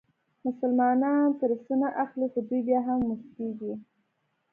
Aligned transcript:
مسلمانان 0.45 1.27
ترې 1.39 1.57
څه 1.65 1.73
نه 1.81 1.89
اخلي 2.03 2.27
خو 2.31 2.39
دوی 2.47 2.61
بیا 2.67 2.79
هم 2.87 2.99
موسکېږي. 3.07 3.73